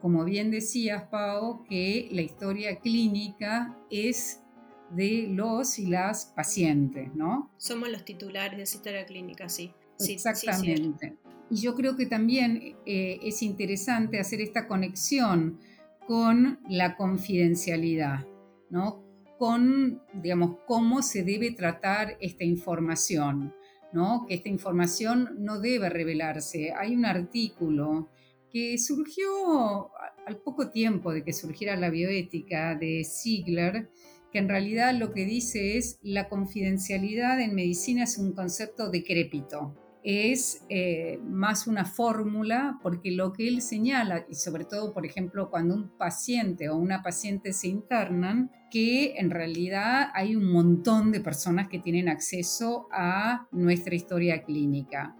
como 0.00 0.24
bien 0.24 0.50
decías, 0.50 1.04
Pau, 1.10 1.64
que 1.64 2.08
la 2.12 2.22
historia 2.22 2.78
clínica 2.80 3.76
es 3.90 4.42
de 4.90 5.28
los 5.28 5.78
y 5.78 5.86
las 5.86 6.26
pacientes, 6.26 7.14
¿no? 7.14 7.50
Somos 7.56 7.90
los 7.90 8.04
titulares 8.04 8.56
de 8.56 8.62
esa 8.64 8.76
historia 8.76 9.06
clínica, 9.06 9.48
sí. 9.48 9.72
Exactamente. 9.98 11.16
y 11.48 11.56
yo 11.56 11.74
creo 11.74 11.96
que 11.96 12.04
también 12.04 12.76
eh, 12.84 13.18
es 13.22 13.42
interesante 13.42 14.20
hacer 14.20 14.42
esta 14.42 14.68
conexión 14.68 15.58
con 16.06 16.60
la 16.68 16.96
confidencialidad, 16.96 18.26
¿no? 18.68 19.05
Con, 19.38 20.02
digamos, 20.14 20.58
cómo 20.66 21.02
se 21.02 21.22
debe 21.22 21.52
tratar 21.52 22.16
esta 22.20 22.44
información, 22.44 23.54
¿no? 23.92 24.26
Que 24.26 24.34
esta 24.34 24.48
información 24.48 25.36
no 25.38 25.60
debe 25.60 25.88
revelarse. 25.88 26.72
Hay 26.76 26.94
un 26.94 27.04
artículo 27.04 28.08
que 28.50 28.78
surgió 28.78 29.90
al 30.26 30.38
poco 30.38 30.70
tiempo 30.70 31.12
de 31.12 31.24
que 31.24 31.32
surgiera 31.32 31.76
la 31.76 31.90
bioética 31.90 32.74
de 32.74 33.04
Ziegler, 33.04 33.90
que 34.32 34.38
en 34.38 34.48
realidad 34.48 34.94
lo 34.94 35.12
que 35.12 35.24
dice 35.24 35.76
es 35.76 35.98
la 36.02 36.28
confidencialidad 36.28 37.40
en 37.40 37.54
medicina 37.54 38.04
es 38.04 38.18
un 38.18 38.32
concepto 38.32 38.90
decrépito 38.90 39.74
es 40.06 40.64
eh, 40.68 41.18
más 41.24 41.66
una 41.66 41.84
fórmula 41.84 42.78
porque 42.80 43.10
lo 43.10 43.32
que 43.32 43.48
él 43.48 43.60
señala, 43.60 44.24
y 44.30 44.36
sobre 44.36 44.64
todo, 44.64 44.94
por 44.94 45.04
ejemplo, 45.04 45.50
cuando 45.50 45.74
un 45.74 45.88
paciente 45.88 46.68
o 46.68 46.76
una 46.76 47.02
paciente 47.02 47.52
se 47.52 47.66
internan, 47.66 48.52
que 48.70 49.16
en 49.16 49.30
realidad 49.30 50.10
hay 50.14 50.36
un 50.36 50.52
montón 50.52 51.10
de 51.10 51.18
personas 51.18 51.66
que 51.66 51.80
tienen 51.80 52.08
acceso 52.08 52.86
a 52.92 53.48
nuestra 53.50 53.96
historia 53.96 54.44
clínica. 54.44 55.16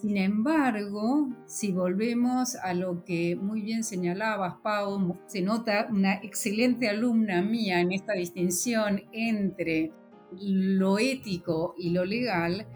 Sin 0.00 0.16
embargo, 0.16 1.28
si 1.46 1.72
volvemos 1.72 2.56
a 2.56 2.72
lo 2.72 3.04
que 3.04 3.36
muy 3.36 3.60
bien 3.60 3.84
señalabas, 3.84 4.54
Pau, 4.62 5.18
se 5.26 5.42
nota 5.42 5.86
una 5.90 6.14
excelente 6.14 6.88
alumna 6.88 7.42
mía 7.42 7.78
en 7.80 7.92
esta 7.92 8.14
distinción 8.14 9.02
entre 9.12 9.92
lo 10.40 10.98
ético 10.98 11.74
y 11.76 11.90
lo 11.90 12.06
legal, 12.06 12.66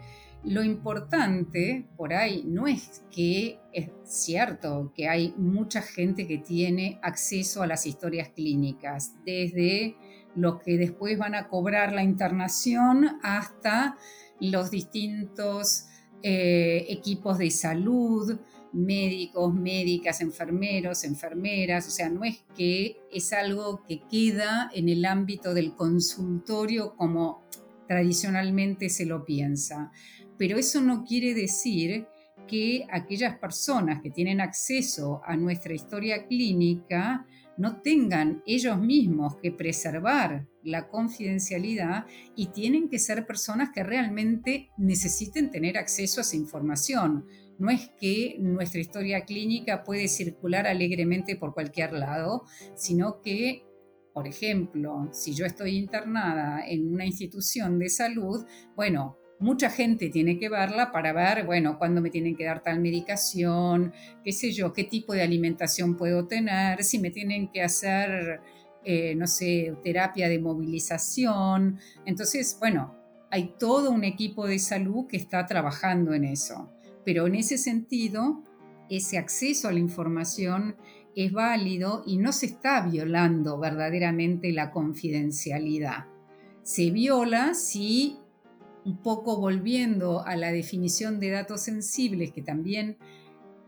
lo 0.43 0.63
importante 0.63 1.85
por 1.97 2.13
ahí 2.13 2.43
no 2.47 2.67
es 2.67 3.03
que 3.11 3.59
es 3.73 3.89
cierto 4.03 4.93
que 4.95 5.09
hay 5.09 5.33
mucha 5.37 5.81
gente 5.81 6.27
que 6.27 6.37
tiene 6.37 6.99
acceso 7.01 7.61
a 7.61 7.67
las 7.67 7.85
historias 7.85 8.29
clínicas, 8.29 9.13
desde 9.25 9.95
los 10.35 10.61
que 10.61 10.77
después 10.77 11.17
van 11.17 11.35
a 11.35 11.47
cobrar 11.47 11.91
la 11.91 12.03
internación 12.03 13.19
hasta 13.21 13.97
los 14.39 14.71
distintos 14.71 15.87
eh, 16.23 16.85
equipos 16.89 17.37
de 17.37 17.51
salud, 17.51 18.39
médicos, 18.71 19.53
médicas, 19.53 20.21
enfermeros, 20.21 21.03
enfermeras, 21.03 21.87
o 21.87 21.91
sea, 21.91 22.09
no 22.09 22.23
es 22.23 22.43
que 22.55 23.01
es 23.11 23.33
algo 23.33 23.83
que 23.83 24.01
queda 24.09 24.69
en 24.73 24.89
el 24.89 25.05
ámbito 25.05 25.53
del 25.53 25.73
consultorio 25.75 26.95
como 26.95 27.43
tradicionalmente 27.87 28.89
se 28.89 29.05
lo 29.05 29.25
piensa. 29.25 29.91
Pero 30.39 30.57
eso 30.57 30.81
no 30.81 31.03
quiere 31.03 31.35
decir 31.35 32.07
que 32.47 32.85
aquellas 32.89 33.37
personas 33.37 34.01
que 34.01 34.09
tienen 34.09 34.41
acceso 34.41 35.21
a 35.25 35.35
nuestra 35.35 35.75
historia 35.75 36.25
clínica 36.25 37.27
no 37.57 37.81
tengan 37.81 38.41
ellos 38.45 38.79
mismos 38.79 39.35
que 39.35 39.51
preservar 39.51 40.47
la 40.63 40.87
confidencialidad 40.87 42.05
y 42.37 42.47
tienen 42.47 42.87
que 42.87 42.99
ser 42.99 43.27
personas 43.27 43.71
que 43.75 43.83
realmente 43.83 44.69
necesiten 44.77 45.51
tener 45.51 45.77
acceso 45.77 46.21
a 46.21 46.23
esa 46.23 46.37
información. 46.37 47.25
No 47.57 47.69
es 47.69 47.89
que 47.99 48.37
nuestra 48.39 48.79
historia 48.79 49.25
clínica 49.25 49.83
puede 49.83 50.07
circular 50.07 50.67
alegremente 50.67 51.35
por 51.35 51.53
cualquier 51.53 51.91
lado, 51.91 52.45
sino 52.75 53.21
que 53.21 53.65
por 54.13 54.27
ejemplo, 54.27 55.07
si 55.13 55.33
yo 55.33 55.45
estoy 55.45 55.77
internada 55.77 56.67
en 56.67 56.91
una 56.91 57.05
institución 57.05 57.77
de 57.79 57.89
salud, 57.89 58.43
bueno, 58.75 59.17
mucha 59.39 59.69
gente 59.69 60.09
tiene 60.09 60.37
que 60.37 60.49
verla 60.49 60.91
para 60.91 61.13
ver, 61.13 61.45
bueno, 61.45 61.77
cuándo 61.77 62.01
me 62.01 62.09
tienen 62.09 62.35
que 62.35 62.45
dar 62.45 62.61
tal 62.61 62.79
medicación, 62.79 63.93
qué 64.23 64.31
sé 64.31 64.51
yo, 64.51 64.73
qué 64.73 64.83
tipo 64.83 65.13
de 65.13 65.21
alimentación 65.21 65.95
puedo 65.95 66.27
tener, 66.27 66.83
si 66.83 66.99
me 66.99 67.09
tienen 67.09 67.47
que 67.49 67.63
hacer, 67.63 68.41
eh, 68.83 69.15
no 69.15 69.27
sé, 69.27 69.75
terapia 69.83 70.27
de 70.27 70.39
movilización. 70.39 71.79
Entonces, 72.05 72.57
bueno, 72.59 72.95
hay 73.31 73.53
todo 73.57 73.91
un 73.91 74.03
equipo 74.03 74.45
de 74.45 74.59
salud 74.59 75.07
que 75.07 75.17
está 75.17 75.45
trabajando 75.45 76.13
en 76.13 76.25
eso. 76.25 76.69
Pero 77.05 77.27
en 77.27 77.35
ese 77.35 77.57
sentido, 77.57 78.43
ese 78.89 79.17
acceso 79.17 79.67
a 79.67 79.71
la 79.71 79.79
información 79.79 80.75
es 81.15 81.31
válido 81.31 82.03
y 82.05 82.17
no 82.17 82.31
se 82.31 82.47
está 82.47 82.81
violando 82.81 83.57
verdaderamente 83.57 84.51
la 84.51 84.71
confidencialidad. 84.71 86.05
Se 86.63 86.91
viola 86.91 87.53
si 87.53 88.17
un 88.89 88.97
poco 88.97 89.37
volviendo 89.37 90.25
a 90.25 90.35
la 90.35 90.51
definición 90.51 91.19
de 91.19 91.29
datos 91.29 91.61
sensibles 91.61 92.31
que 92.31 92.41
también 92.41 92.97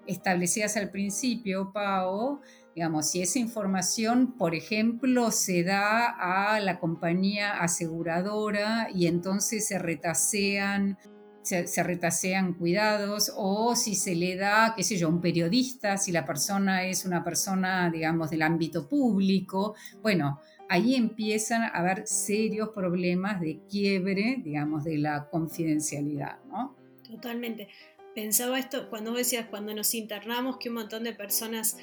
establecías 0.07 0.77
al 0.77 0.89
principio, 0.89 1.71
Pau, 1.71 2.41
digamos, 2.75 3.11
si 3.11 3.21
esa 3.21 3.37
información, 3.37 4.35
por 4.35 4.55
ejemplo, 4.55 5.29
se 5.29 5.63
da 5.63 6.07
a 6.07 6.59
la 6.59 6.79
compañía 6.79 7.61
aseguradora 7.61 8.87
y 8.93 9.05
entonces 9.05 9.67
se 9.67 9.77
retasean 9.77 10.97
se, 11.43 11.65
se, 11.65 11.81
retasean 11.81 12.53
cuidados 12.53 13.33
o 13.35 13.75
si 13.75 13.95
se 13.95 14.13
le 14.13 14.35
da, 14.35 14.75
qué 14.77 14.83
sé 14.83 14.95
yo, 14.97 15.07
a 15.07 15.09
un 15.09 15.21
periodista, 15.21 15.97
si 15.97 16.11
la 16.11 16.23
persona 16.23 16.85
es 16.85 17.03
una 17.03 17.23
persona, 17.23 17.89
digamos, 17.89 18.29
del 18.29 18.43
ámbito 18.43 18.87
público. 18.87 19.73
Bueno, 20.03 20.39
ahí 20.71 20.95
empiezan 20.95 21.63
a 21.63 21.67
haber 21.67 22.07
serios 22.07 22.69
problemas 22.69 23.41
de 23.41 23.59
quiebre, 23.69 24.37
digamos, 24.41 24.85
de 24.85 24.97
la 24.97 25.29
confidencialidad, 25.29 26.41
¿no? 26.45 26.77
Totalmente. 27.03 27.67
Pensaba 28.15 28.57
esto 28.57 28.89
cuando 28.89 29.11
vos 29.11 29.17
decías, 29.17 29.47
cuando 29.49 29.73
nos 29.73 29.93
internamos, 29.93 30.57
que 30.59 30.69
un 30.69 30.75
montón 30.75 31.03
de 31.03 31.11
personas 31.11 31.77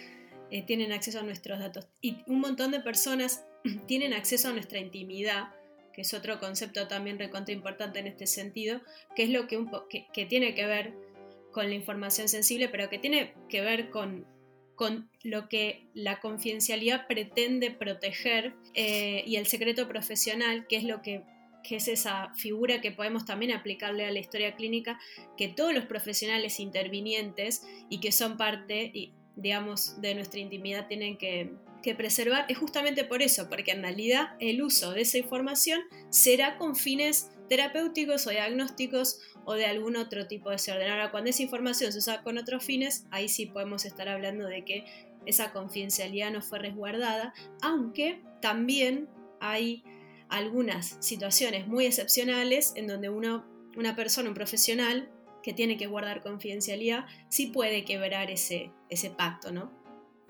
eh, 0.50 0.62
tienen 0.62 0.92
acceso 0.92 1.20
a 1.20 1.22
nuestros 1.22 1.58
datos 1.58 1.86
y 2.00 2.22
un 2.26 2.40
montón 2.40 2.70
de 2.70 2.80
personas 2.80 3.44
tienen 3.86 4.14
acceso 4.14 4.48
a 4.48 4.52
nuestra 4.52 4.78
intimidad, 4.78 5.50
que 5.92 6.00
es 6.00 6.14
otro 6.14 6.38
concepto 6.38 6.88
también 6.88 7.18
recontra 7.18 7.52
importante 7.52 7.98
en 7.98 8.06
este 8.06 8.26
sentido, 8.26 8.80
que 9.14 9.24
es 9.24 9.28
lo 9.28 9.46
que, 9.46 9.58
un 9.58 9.70
que 9.90 10.24
tiene 10.24 10.54
que 10.54 10.64
ver 10.64 10.94
con 11.52 11.68
la 11.68 11.74
información 11.74 12.26
sensible, 12.26 12.70
pero 12.70 12.88
que 12.88 12.98
tiene 12.98 13.34
que 13.50 13.60
ver 13.60 13.90
con 13.90 14.24
con 14.78 15.10
lo 15.24 15.48
que 15.48 15.88
la 15.92 16.20
confidencialidad 16.20 17.08
pretende 17.08 17.72
proteger 17.72 18.54
eh, 18.74 19.24
y 19.26 19.34
el 19.34 19.48
secreto 19.48 19.88
profesional, 19.88 20.68
que 20.68 20.76
es 20.76 20.84
lo 20.84 21.02
que, 21.02 21.24
es 21.68 21.88
esa 21.88 22.32
figura 22.36 22.80
que 22.80 22.92
podemos 22.92 23.26
también 23.26 23.52
aplicarle 23.52 24.06
a 24.06 24.12
la 24.12 24.20
historia 24.20 24.54
clínica, 24.54 24.98
que 25.36 25.48
todos 25.48 25.74
los 25.74 25.84
profesionales 25.84 26.60
intervinientes 26.60 27.62
y 27.90 27.98
que 27.98 28.12
son 28.12 28.38
parte, 28.38 29.10
digamos, 29.36 30.00
de 30.00 30.14
nuestra 30.14 30.40
intimidad 30.40 30.86
tienen 30.86 31.18
que, 31.18 31.50
que 31.82 31.96
preservar, 31.96 32.46
es 32.48 32.56
justamente 32.56 33.04
por 33.04 33.20
eso, 33.20 33.48
porque 33.50 33.72
en 33.72 33.82
realidad 33.82 34.36
el 34.38 34.62
uso 34.62 34.92
de 34.92 35.02
esa 35.02 35.18
información 35.18 35.80
será 36.08 36.56
con 36.56 36.76
fines 36.76 37.32
terapéuticos 37.48 38.26
o 38.26 38.30
diagnósticos 38.30 39.20
o 39.44 39.54
de 39.54 39.66
algún 39.66 39.96
otro 39.96 40.26
tipo 40.26 40.50
de 40.50 40.56
desorden. 40.56 40.90
Ahora, 40.90 41.10
cuando 41.10 41.30
esa 41.30 41.42
información 41.42 41.92
se 41.92 41.98
usa 41.98 42.22
con 42.22 42.38
otros 42.38 42.64
fines, 42.64 43.06
ahí 43.10 43.28
sí 43.28 43.46
podemos 43.46 43.84
estar 43.84 44.08
hablando 44.08 44.46
de 44.46 44.64
que 44.64 44.84
esa 45.26 45.52
confidencialidad 45.52 46.30
no 46.32 46.42
fue 46.42 46.58
resguardada, 46.58 47.34
aunque 47.62 48.22
también 48.40 49.08
hay 49.40 49.82
algunas 50.28 50.96
situaciones 51.00 51.66
muy 51.66 51.86
excepcionales 51.86 52.72
en 52.76 52.86
donde 52.86 53.08
uno, 53.08 53.44
una 53.76 53.96
persona, 53.96 54.28
un 54.28 54.34
profesional 54.34 55.10
que 55.42 55.52
tiene 55.52 55.76
que 55.76 55.86
guardar 55.86 56.22
confidencialidad, 56.22 57.06
sí 57.28 57.46
puede 57.46 57.84
quebrar 57.84 58.30
ese, 58.30 58.70
ese 58.90 59.10
pacto, 59.10 59.52
¿no? 59.52 59.70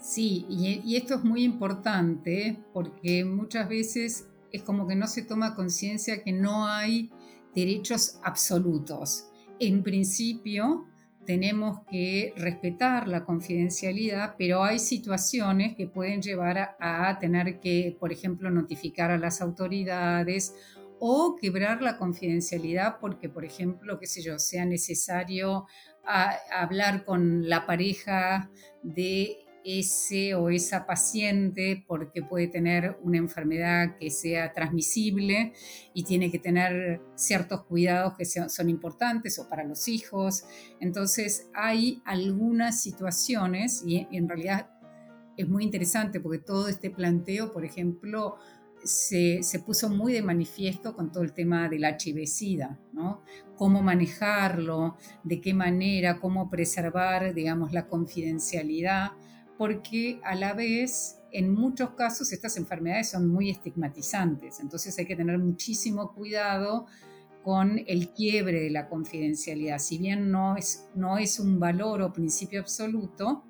Sí, 0.00 0.46
y, 0.48 0.80
y 0.84 0.96
esto 0.96 1.16
es 1.16 1.24
muy 1.24 1.42
importante 1.42 2.56
porque 2.72 3.24
muchas 3.24 3.68
veces 3.68 4.27
es 4.52 4.62
como 4.62 4.86
que 4.86 4.96
no 4.96 5.06
se 5.06 5.22
toma 5.22 5.54
conciencia 5.54 6.22
que 6.22 6.32
no 6.32 6.66
hay 6.66 7.10
derechos 7.54 8.18
absolutos. 8.22 9.28
En 9.58 9.82
principio, 9.82 10.86
tenemos 11.28 11.80
que 11.90 12.32
respetar 12.36 13.06
la 13.06 13.24
confidencialidad, 13.24 14.36
pero 14.38 14.64
hay 14.64 14.78
situaciones 14.78 15.76
que 15.76 15.86
pueden 15.86 16.22
llevar 16.22 16.76
a, 16.80 17.18
tener 17.18 17.60
que, 17.60 17.94
por 18.00 18.12
ejemplo, 18.12 18.50
notificar 18.50 19.10
a 19.10 19.18
las 19.18 19.42
autoridades 19.42 20.54
o 21.00 21.36
quebrar 21.38 21.82
la 21.82 21.98
confidencialidad 21.98 22.96
porque, 22.98 23.28
por 23.28 23.44
ejemplo, 23.44 23.98
qué 23.98 24.06
sé 24.06 24.22
yo, 24.22 24.38
sea 24.38 24.64
necesario 24.64 25.66
hablar 26.50 27.04
con 27.04 27.46
la 27.46 27.66
pareja 27.66 28.50
de 28.82 29.36
ese 29.68 30.34
o 30.34 30.48
esa 30.48 30.86
paciente 30.86 31.84
porque 31.86 32.22
puede 32.22 32.48
tener 32.48 32.96
una 33.02 33.18
enfermedad 33.18 33.98
que 33.98 34.10
sea 34.10 34.54
transmisible 34.54 35.52
y 35.92 36.04
tiene 36.04 36.30
que 36.30 36.38
tener 36.38 37.02
ciertos 37.16 37.64
cuidados 37.64 38.14
que 38.16 38.24
son 38.24 38.70
importantes 38.70 39.38
o 39.38 39.46
para 39.46 39.64
los 39.64 39.86
hijos. 39.88 40.44
Entonces 40.80 41.50
hay 41.52 42.00
algunas 42.06 42.80
situaciones 42.80 43.82
y 43.86 44.08
en 44.10 44.26
realidad 44.26 44.70
es 45.36 45.46
muy 45.46 45.64
interesante 45.64 46.18
porque 46.18 46.38
todo 46.38 46.68
este 46.68 46.88
planteo, 46.90 47.52
por 47.52 47.66
ejemplo, 47.66 48.36
se, 48.82 49.42
se, 49.42 49.58
puso 49.58 49.90
muy 49.90 50.14
de 50.14 50.22
manifiesto 50.22 50.94
con 50.94 51.12
todo 51.12 51.24
el 51.24 51.32
tema 51.32 51.68
del 51.68 51.84
HIV-Sida, 51.84 52.78
¿no? 52.92 53.22
Cómo 53.56 53.82
manejarlo, 53.82 54.96
de 55.24 55.40
qué 55.40 55.52
manera, 55.52 56.20
cómo 56.20 56.48
preservar, 56.48 57.34
digamos, 57.34 57.72
la 57.72 57.88
confidencialidad 57.88 59.10
porque 59.58 60.20
a 60.24 60.34
la 60.36 60.54
vez, 60.54 61.20
en 61.32 61.52
muchos 61.52 61.90
casos, 61.90 62.32
estas 62.32 62.56
enfermedades 62.56 63.10
son 63.10 63.28
muy 63.28 63.50
estigmatizantes, 63.50 64.60
entonces 64.60 64.98
hay 64.98 65.04
que 65.04 65.16
tener 65.16 65.38
muchísimo 65.38 66.14
cuidado 66.14 66.86
con 67.42 67.82
el 67.86 68.10
quiebre 68.10 68.60
de 68.60 68.70
la 68.70 68.88
confidencialidad. 68.88 69.78
Si 69.78 69.98
bien 69.98 70.30
no 70.30 70.56
es, 70.56 70.88
no 70.94 71.18
es 71.18 71.40
un 71.40 71.58
valor 71.58 72.02
o 72.02 72.12
principio 72.12 72.60
absoluto, 72.60 73.44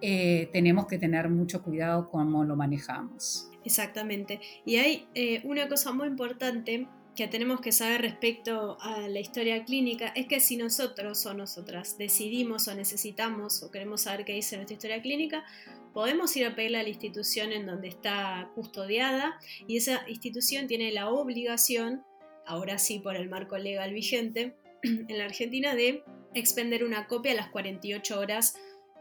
eh, 0.00 0.48
tenemos 0.52 0.86
que 0.86 0.98
tener 0.98 1.28
mucho 1.28 1.62
cuidado 1.62 2.10
cómo 2.10 2.44
lo 2.44 2.56
manejamos. 2.56 3.50
Exactamente. 3.64 4.40
Y 4.64 4.76
hay 4.76 5.08
eh, 5.14 5.40
una 5.44 5.68
cosa 5.68 5.92
muy 5.92 6.08
importante 6.08 6.86
que 7.14 7.28
tenemos 7.28 7.60
que 7.60 7.70
saber 7.70 8.02
respecto 8.02 8.76
a 8.80 9.08
la 9.08 9.20
historia 9.20 9.64
clínica 9.64 10.08
es 10.08 10.26
que 10.26 10.40
si 10.40 10.56
nosotros 10.56 11.24
o 11.26 11.34
nosotras 11.34 11.96
decidimos 11.96 12.66
o 12.66 12.74
necesitamos 12.74 13.62
o 13.62 13.70
queremos 13.70 14.02
saber 14.02 14.24
qué 14.24 14.32
dice 14.32 14.56
nuestra 14.56 14.74
historia 14.74 15.00
clínica, 15.00 15.44
podemos 15.92 16.36
ir 16.36 16.44
a 16.44 16.56
pedirle 16.56 16.78
a 16.78 16.82
la 16.82 16.88
institución 16.88 17.52
en 17.52 17.66
donde 17.66 17.88
está 17.88 18.50
custodiada 18.54 19.38
y 19.68 19.76
esa 19.76 20.08
institución 20.08 20.66
tiene 20.66 20.90
la 20.92 21.08
obligación, 21.08 22.02
ahora 22.46 22.78
sí 22.78 22.98
por 22.98 23.14
el 23.14 23.28
marco 23.28 23.56
legal 23.58 23.92
vigente 23.92 24.56
en 24.82 25.18
la 25.18 25.24
Argentina, 25.24 25.76
de 25.76 26.02
expender 26.34 26.82
una 26.82 27.06
copia 27.06 27.30
a 27.30 27.36
las 27.36 27.48
48 27.50 28.18
horas 28.18 28.54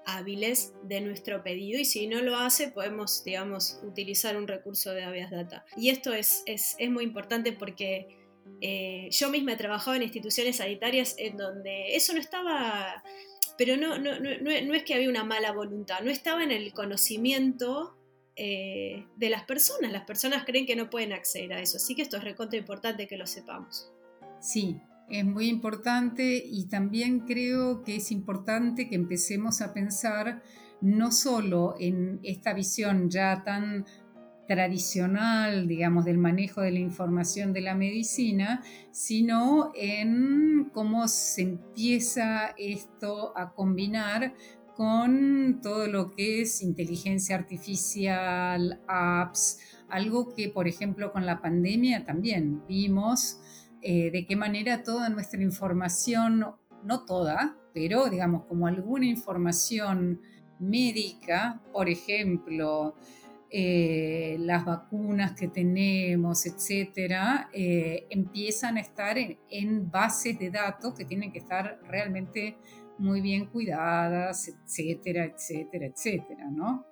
hábiles 0.05 0.73
de 0.83 1.01
nuestro 1.01 1.43
pedido 1.43 1.79
y 1.79 1.85
si 1.85 2.07
no 2.07 2.21
lo 2.21 2.35
hace 2.35 2.69
podemos, 2.69 3.23
digamos, 3.23 3.79
utilizar 3.83 4.37
un 4.37 4.47
recurso 4.47 4.91
de 4.91 5.03
habeas 5.03 5.31
data. 5.31 5.65
Y 5.77 5.89
esto 5.89 6.13
es, 6.13 6.43
es, 6.45 6.75
es 6.77 6.89
muy 6.89 7.03
importante 7.03 7.53
porque 7.53 8.07
eh, 8.61 9.09
yo 9.11 9.29
misma 9.29 9.53
he 9.53 9.57
trabajado 9.57 9.95
en 9.95 10.03
instituciones 10.03 10.57
sanitarias 10.57 11.15
en 11.17 11.37
donde 11.37 11.95
eso 11.95 12.13
no 12.13 12.19
estaba, 12.19 13.03
pero 13.57 13.77
no, 13.77 13.97
no, 13.97 14.19
no, 14.19 14.29
no 14.41 14.73
es 14.73 14.83
que 14.83 14.93
había 14.93 15.09
una 15.09 15.23
mala 15.23 15.51
voluntad, 15.51 16.01
no 16.01 16.11
estaba 16.11 16.43
en 16.43 16.51
el 16.51 16.73
conocimiento 16.73 17.97
eh, 18.35 19.05
de 19.15 19.29
las 19.29 19.43
personas. 19.43 19.91
Las 19.91 20.05
personas 20.05 20.43
creen 20.43 20.65
que 20.65 20.75
no 20.75 20.89
pueden 20.89 21.13
acceder 21.13 21.53
a 21.53 21.61
eso, 21.61 21.77
así 21.77 21.95
que 21.95 22.01
esto 22.01 22.17
es 22.17 22.23
recontra 22.23 22.57
importante 22.57 23.07
que 23.07 23.17
lo 23.17 23.27
sepamos. 23.27 23.91
Sí, 24.41 24.81
es 25.09 25.25
muy 25.25 25.47
importante 25.47 26.43
y 26.45 26.65
también 26.67 27.21
creo 27.21 27.83
que 27.83 27.97
es 27.97 28.11
importante 28.11 28.87
que 28.87 28.95
empecemos 28.95 29.61
a 29.61 29.73
pensar 29.73 30.41
no 30.81 31.11
solo 31.11 31.75
en 31.79 32.19
esta 32.23 32.53
visión 32.53 33.09
ya 33.09 33.43
tan 33.43 33.85
tradicional, 34.47 35.67
digamos, 35.67 36.05
del 36.05 36.17
manejo 36.17 36.61
de 36.61 36.71
la 36.71 36.79
información 36.79 37.53
de 37.53 37.61
la 37.61 37.75
medicina, 37.75 38.61
sino 38.91 39.71
en 39.75 40.69
cómo 40.73 41.07
se 41.07 41.43
empieza 41.43 42.53
esto 42.57 43.37
a 43.37 43.53
combinar 43.53 44.33
con 44.75 45.59
todo 45.61 45.87
lo 45.87 46.11
que 46.11 46.41
es 46.41 46.61
inteligencia 46.61 47.35
artificial, 47.35 48.81
apps, 48.87 49.59
algo 49.87 50.33
que, 50.33 50.49
por 50.49 50.67
ejemplo, 50.67 51.11
con 51.11 51.25
la 51.25 51.41
pandemia 51.41 52.05
también 52.05 52.63
vimos 52.67 53.39
eh, 53.83 54.11
de 54.11 54.25
qué 54.25 54.35
manera 54.37 54.81
toda 54.81 55.09
nuestra 55.09 55.41
información, 55.41 56.39
no 56.83 57.05
toda, 57.05 57.57
pero 57.73 58.09
digamos 58.09 58.45
como 58.45 58.67
alguna 58.67 59.05
información 59.05 60.21
médica, 60.59 61.61
por 61.73 61.89
ejemplo, 61.89 62.95
eh, 63.49 64.37
las 64.39 64.65
vacunas 64.65 65.33
que 65.33 65.47
tenemos, 65.47 66.45
etcétera, 66.45 67.49
eh, 67.53 68.07
empiezan 68.09 68.77
a 68.77 68.79
estar 68.79 69.17
en, 69.17 69.91
bases 69.91 70.39
de 70.39 70.49
datos 70.49 70.93
que 70.95 71.05
tienen 71.05 71.31
que 71.31 71.39
estar 71.39 71.79
realmente 71.87 72.55
muy 72.97 73.21
bien 73.21 73.47
cuidadas, 73.47 74.47
etcétera, 74.47 75.25
etcétera, 75.25 75.87
etcétera, 75.87 76.49
¿no? 76.49 76.85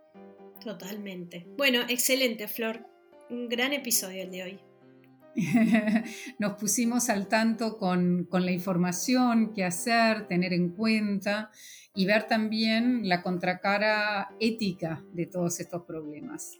Totalmente. 0.63 1.47
Bueno, 1.57 1.79
excelente, 1.87 2.47
Flor. 2.47 2.85
Un 3.29 3.47
gran 3.47 3.73
episodio 3.73 4.23
el 4.23 4.31
de 4.31 4.43
hoy. 4.43 4.70
Nos 6.39 6.53
pusimos 6.53 7.09
al 7.09 7.27
tanto 7.27 7.77
con, 7.77 8.25
con 8.25 8.45
la 8.45 8.51
información, 8.51 9.53
qué 9.53 9.63
hacer, 9.63 10.27
tener 10.27 10.53
en 10.53 10.69
cuenta 10.69 11.51
y 11.93 12.05
ver 12.05 12.27
también 12.27 13.07
la 13.07 13.21
contracara 13.21 14.35
ética 14.39 15.03
de 15.13 15.25
todos 15.25 15.59
estos 15.59 15.83
problemas. 15.83 16.59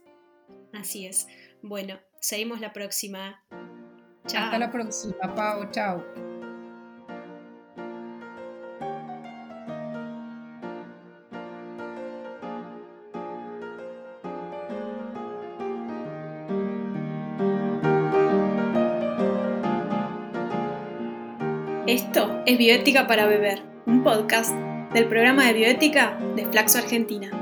Así 0.74 1.06
es. 1.06 1.28
Bueno, 1.62 2.00
seguimos 2.20 2.60
la 2.60 2.74
próxima. 2.74 3.44
Chao. 4.28 4.46
Hasta 4.46 4.60
la 4.60 4.72
próxima, 4.72 5.36
Pau. 5.36 5.70
Chao. 5.72 6.31
Esto 21.92 22.42
es 22.46 22.58
Bioética 22.58 23.06
para 23.06 23.26
Beber, 23.26 23.64
un 23.86 24.02
podcast 24.02 24.56
del 24.94 25.10
programa 25.10 25.46
de 25.46 25.52
bioética 25.52 26.18
de 26.38 26.46
Flaxo 26.46 26.78
Argentina. 26.78 27.41